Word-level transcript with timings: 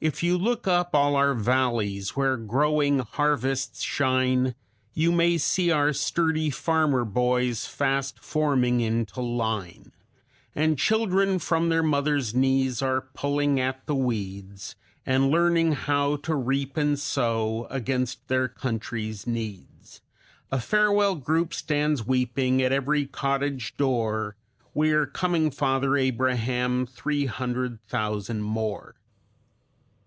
"If 0.00 0.22
you 0.22 0.38
look 0.38 0.68
up 0.68 0.90
all 0.94 1.16
our 1.16 1.34
valleys, 1.34 2.14
where 2.14 2.36
growing 2.36 3.00
harvests 3.00 3.82
shine, 3.82 4.54
You 4.94 5.10
may 5.10 5.38
see 5.38 5.72
our 5.72 5.92
sturdy 5.92 6.50
farmer 6.50 7.04
boys 7.04 7.66
fast 7.66 8.20
forming 8.20 8.80
into 8.80 9.20
line; 9.20 9.90
And 10.54 10.78
children, 10.78 11.40
from 11.40 11.68
their 11.68 11.82
mothers' 11.82 12.32
knees, 12.32 12.80
are 12.80 13.00
pulling 13.12 13.58
at 13.58 13.86
the 13.86 13.94
weeds, 13.96 14.76
And 15.04 15.30
learning 15.32 15.72
how 15.72 16.14
to 16.14 16.34
reap 16.36 16.76
and 16.76 16.96
sow, 16.96 17.66
against 17.68 18.28
their 18.28 18.46
country's 18.46 19.26
needs; 19.26 20.00
A 20.52 20.60
farewell 20.60 21.16
group 21.16 21.52
stands 21.52 22.06
weeping 22.06 22.62
at 22.62 22.70
every 22.70 23.04
cottage 23.04 23.76
door 23.76 24.36
We 24.74 24.92
are 24.92 25.06
coming, 25.06 25.50
Father 25.50 25.96
Abraham 25.96 26.86
three 26.86 27.26
hundred 27.26 27.80
thousand 27.88 28.42
more." 28.42 28.94